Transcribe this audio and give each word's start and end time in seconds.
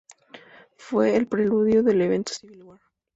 Fue 0.77 1.15
el 1.15 1.27
preludio 1.27 1.81
al 1.81 2.01
evento 2.01 2.33
Civil 2.33 2.63
War. 2.63 2.79